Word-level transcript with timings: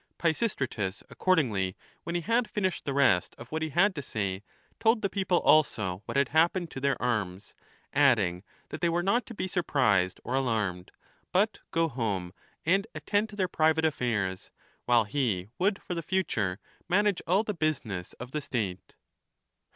Pisistratus 0.17 1.03
accordingly, 1.11 1.77
when 2.05 2.15
he 2.15 2.21
had 2.21 2.49
finished 2.49 2.85
the 2.85 2.93
rest 2.95 3.35
of 3.37 3.51
what 3.51 3.61
he 3.61 3.69
had 3.69 3.93
to 3.93 4.01
say, 4.01 4.41
told 4.79 5.03
the 5.03 5.11
people 5.11 5.37
also 5.41 6.01
what 6.05 6.17
had 6.17 6.29
happened 6.29 6.71
to 6.71 6.79
their 6.79 6.99
arms; 6.99 7.53
adding 7.93 8.41
that 8.69 8.81
they 8.81 8.89
were 8.89 9.03
not 9.03 9.27
to 9.27 9.35
be 9.35 9.47
surprised 9.47 10.19
or 10.23 10.33
alarmed, 10.33 10.89
but 11.31 11.59
go 11.69 11.87
home 11.87 12.33
and 12.65 12.87
attend 12.95 13.29
to 13.29 13.35
their 13.35 13.47
CH. 13.47 13.51
ifi.J 13.53 13.69
ATHENIAN 13.87 14.29
CONSTITUTION. 14.29 14.51
27 14.87 14.87
private 14.87 14.87
affairs, 14.87 14.87
while 14.87 15.03
he 15.03 15.49
would 15.59 15.79
for 15.83 15.93
the 15.93 16.01
future 16.01 16.59
manage 16.89 17.21
all 17.27 17.43
the 17.43 17.53
business 17.53 18.13
of 18.13 18.31
the 18.31 18.41
state. 18.41 18.95